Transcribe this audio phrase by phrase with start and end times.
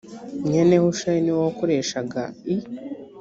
[0.45, 2.21] mwene hushayi ni we wakoreshaga
[2.53, 2.55] i